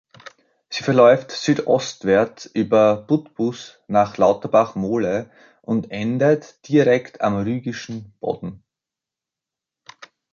[0.71, 5.29] Sie verläuft südostwärts, über Putbus nach Lauterbach Mole
[5.61, 8.63] und endet direkt am Rügischen Bodden.